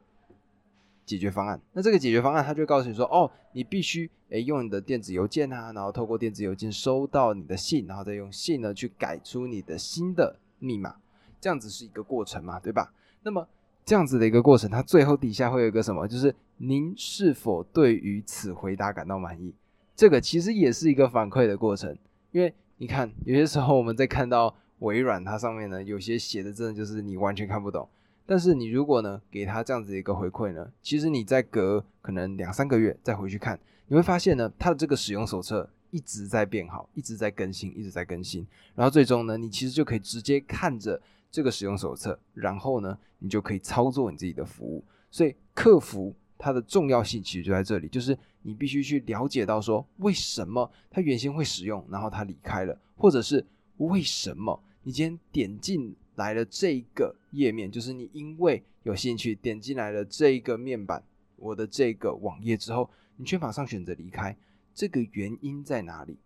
[1.05, 1.61] 解决方案。
[1.73, 10.97] 那这个解决方案，它就告诉你说，哦，你必须哎用你的电子邮件啊，然后透过电子邮件收到你的信，然后再用信呢去改出你的新的密码，
[11.41, 12.93] 这样子是一个过程嘛，对吧？
[13.23, 13.47] 那么
[13.85, 16.07] 这样子的一个过程，它最后底下会有一个什么？
[16.07, 19.55] 就是您是否对于此回答感到满意？
[19.99, 21.99] 这个其实也是一个反馈的过程，
[22.31, 27.89] 因为你看，有些时候我们在看到微软它上面呢，有些写的真的就是你完全看不懂。
[28.25, 33.59] 但是你如果呢给他这样子一个回馈呢，其实你在隔可能两三个月再回去看，
[33.89, 38.47] 你会发现呢，它的这个使用手册一直在变好，一直在更新，一直在更新。
[38.77, 44.85] 然后最终呢，你其实就可以直接看着这个使用手册，然后呢，你就可以操作你自己的服务。
[45.11, 46.15] 所以客服。
[46.39, 53.45] 它的重要性其实就在这里，就是你必须去了解到说，为什么他原先会使用，然后他离开了，或者是
[53.79, 61.03] 为什么你今天点进来了这个页面，就是你因为有兴趣点进来了这个面板，
[61.37, 64.37] 我的这个网页之后，你却马上选择离开，
[64.73, 66.17] 这个原因在哪里？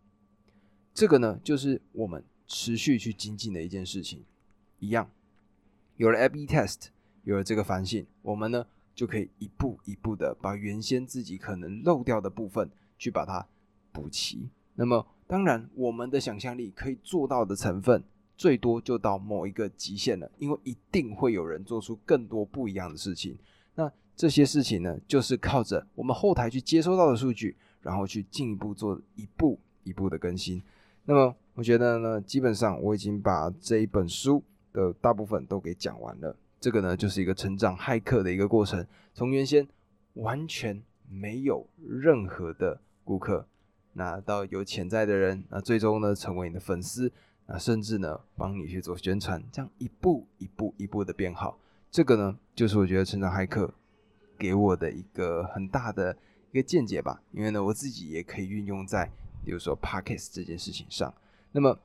[0.92, 4.22] 这个呢，就是我们持续去精进的一件事情。
[4.78, 5.10] 一样，
[5.96, 6.88] 有了 A/B test，
[7.24, 8.66] 有了这个反省，我们呢？
[8.94, 13.46] 就可以一步一步的把原先自己可能漏掉的部分去把它
[13.92, 14.48] 补齐。
[14.74, 18.02] 那么，当然，我们的想象力可以做到的成分
[18.36, 23.36] 最多就到某一个极限了，因为一定会有人做出更多不一样的事情。
[23.74, 30.62] 那这些事情呢，就是靠着我们后台去接收到的数据，然后去进一步做一步一步的更新。
[31.04, 36.36] 那么，我觉得呢，基本上我已经把这一本书的大部分都给讲完了。
[36.62, 39.66] 这个呢，就是一个成长骇客的一个过程，从原先
[40.12, 43.48] 完全没有任何的顾客，
[43.94, 47.10] 那到有潜在的人，那最终呢，成为你的粉丝，
[47.46, 51.58] 那甚至呢，帮你去做宣传，这样一步一步一步的变好。
[51.90, 53.74] 这个呢，就是我觉得成长骇客
[54.38, 56.16] 给我的一个很大的
[56.52, 57.20] 一个见解吧。
[57.32, 59.10] 因为呢，我自己也可以运用在，
[59.44, 61.12] 比如说 Podcast 这件事情上。
[61.50, 61.76] 那么，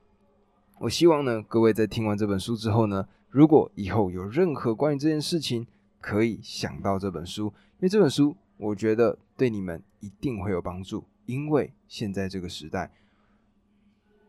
[0.78, 3.08] 我希望呢，各位在听完这本书之后呢。
[3.30, 5.68] 如果以后有任何关于这件事情，
[6.00, 11.04] 可以想到这本书，因为这本书我觉得对你们一定会有帮助。
[11.26, 12.90] 因为现在这个时代，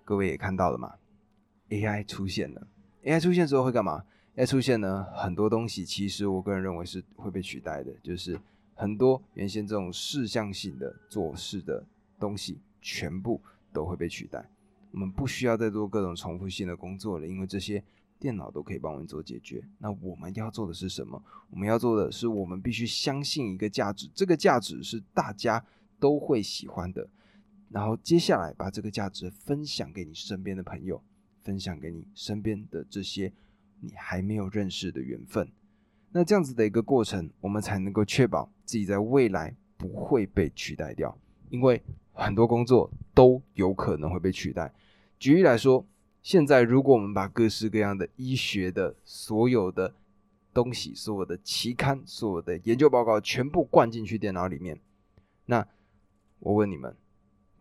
[0.04, 0.94] 各位也看到了嘛
[1.68, 2.66] ，AI 出现了
[3.04, 8.40] ，AI 出现之后会干嘛？AI 出现呢，很多东西其实我个人认为是会被取代的，就是
[8.74, 11.86] 很多原先这种事项性的做事的
[12.18, 13.40] 东西全部
[13.72, 14.44] 都会被取代。
[14.90, 17.84] 我们不需要再做各种重复性的工作了，因为这些
[18.18, 19.62] 电脑都可以帮我们做解决。
[19.78, 21.22] 那我们要做的是什么？
[21.50, 25.64] 我们要做的是，我们必须相信一个价值，这个价值是大家
[25.98, 27.08] 都会喜欢的。
[27.70, 31.02] 然后接下来把这个价值分享给你身边的朋友，
[31.42, 33.32] 分享给你身边的这些
[33.80, 35.50] 你还没有认识的缘分。
[36.10, 41.16] 那这样子的一个过程，我们才能够确保自己在未来不会被取代掉，
[41.50, 44.72] 因为很多工作都有可能会被取代。
[45.18, 45.84] 举例来说，
[46.28, 49.94] 现在如果我们把各式各样的医学的所有的
[50.52, 54.78] 东西、所有的期刊、所有的研究报告全部灌进去电脑里面，
[55.46, 55.66] 那
[56.40, 56.94] 我问你们，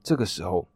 [0.03, 0.67] 这个时候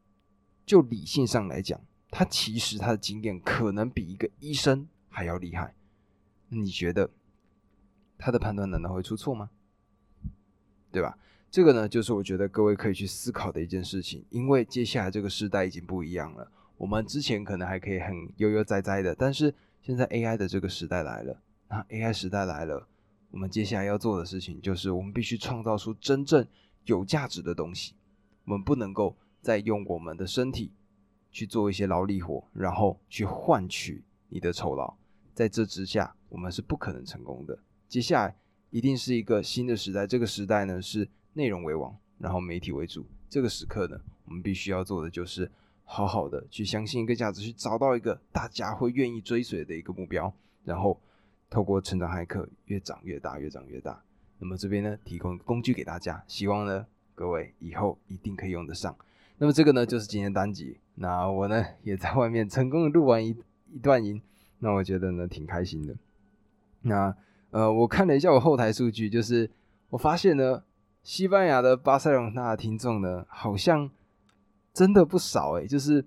[0.65, 5.75] 就理性上来讲，他其实他的经验可能比一个医生还要厉害，
[6.47, 7.09] 你觉得？
[8.17, 9.49] 他的判断难道会出错吗？
[10.93, 11.17] 对吧？
[11.49, 14.23] 这个呢，就是我觉得各位可以去思考的一件事情。
[14.29, 16.49] 因为接下来这个时代已经不一样了。
[16.81, 19.53] 我们之前可能还可以很悠悠哉哉的，但是
[19.83, 21.39] 现在 AI 的这个时代来了。
[21.69, 22.87] 那 AI 时代来了，
[23.29, 26.43] 我们接下来要做的事情就是，我们必须创造出真正
[26.85, 27.93] 有价值的东西。
[28.45, 30.71] 我们不能够再用我们的身体
[31.29, 34.91] 去做一些劳力活，然后去换取你的酬劳。
[35.35, 37.59] 在这之下，我们是不可能成功的。
[37.87, 38.35] 接下来
[38.71, 43.05] 一定是一个新的时代，这个时代呢是内容为王，然后媒体为主。
[43.29, 45.49] 这个时刻呢，我们必须要做的就是
[45.93, 50.33] 好好的去相信一个价值，去找到一个大家会愿意追随的一个目标，
[50.63, 50.97] 然后
[51.49, 54.01] 透过成长骇客越长越大，越长越大。
[54.39, 58.95] 那么这边呢，提供工具给大家，希望呢各位以后一定可以用得上。
[59.37, 63.35] 那么这个呢就是今天单集，那我呢也在外面成功的录完一
[63.73, 64.21] 一段音，
[64.59, 65.95] 那我觉得呢挺开心的。
[66.81, 67.15] 那。
[67.51, 69.51] 呃，我看了一下我后台数据，就是
[69.89, 70.63] 我发现呢，
[71.03, 73.91] 西班牙的巴塞隆纳听众呢，好像
[74.73, 76.03] 真的不少诶，就是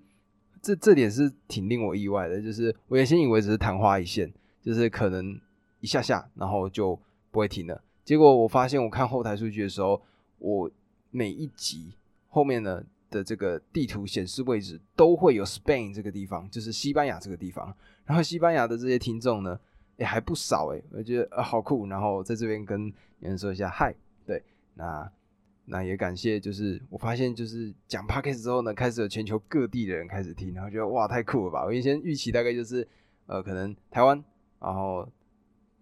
[0.61, 2.41] 这这点是挺令我意外的。
[2.41, 5.39] 就是我原先以为只是昙花一现，就是可能
[5.79, 6.99] 一下下，然后就
[7.31, 7.81] 不会停了。
[8.03, 10.01] 结果我发现，我看后台数据的时候，
[10.39, 10.69] 我
[11.11, 11.93] 每一集
[12.27, 17.75] 后面呢的这个地图显示位置都会有 Spain 这个地方，就是西班牙这个地方。
[18.05, 19.59] 然后西班牙的这些听众呢。
[19.97, 22.87] 也还不少哎，我觉得呃好酷，然后在这边跟
[23.19, 23.95] 有人说一下嗨，
[24.25, 24.43] 对，
[24.73, 25.09] 那
[25.65, 31.63] 那也感谢，就是我发现就是讲 podcast 之后呢，开始有全球各地的人开始听，然后觉得哇太酷了吧！
[31.65, 32.87] 我原先预期大概就是
[33.25, 34.23] 呃可能台湾，
[34.59, 35.07] 然后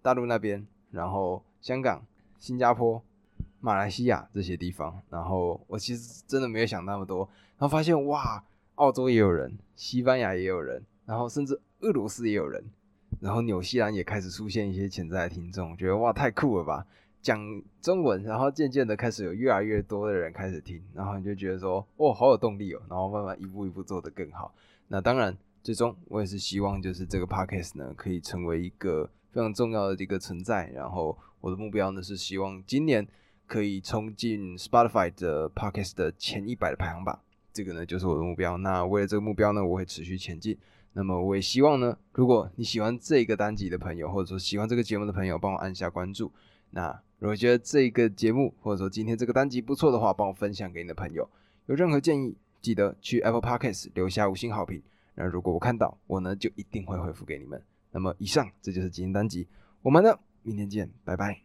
[0.01, 2.05] 大陆那边，然后香港、
[2.39, 3.03] 新加坡、
[3.59, 7.27] 马来西亚这些地方，然后我其实真的没有想那么多，
[7.57, 8.43] 然后发现哇，
[8.75, 12.63] 澳洲也有人，西班牙也有人，然后甚至俄罗斯也有人。
[13.19, 16.85] 然后纽西兰也开始出现一些潜在的听众，觉得哇太酷了吧！
[17.23, 17.39] 讲
[17.81, 24.53] 中文，然后渐渐的开始有越来越多的人开始听，然后你就觉得说，哦，好有动力哦，然后慢慢一步一步做得更好。
[24.89, 30.69] 那当然，最终我也是希望就是这个 podcast 呢可以成为一个非常重要的一个存在。
[30.75, 33.07] 然后我的目标呢是希望今年
[33.47, 37.17] 可以冲进 Spotify 的 podcast 的前一百的排行榜，
[37.53, 38.57] 这个呢就是我的目标。
[38.57, 40.57] 那为了这个目标呢，我会持续前进。
[40.91, 46.29] 那么我也希望呢，如果你喜欢这个单集的朋友，或者说喜欢这个节目的朋友，帮我按下关注。
[46.75, 51.25] 那如果觉得这个节目或者说今天这个单集不错的话，帮我分享给你的朋友。
[51.67, 54.83] 有任何建议，记得去 Apple Podcast 留下五星好评。
[55.15, 57.63] 那如果我看到，我呢就一定会回复给你们。
[57.91, 59.47] 那么以上这就是今天单集，
[59.81, 61.39] 我们呢明天见，拜拜。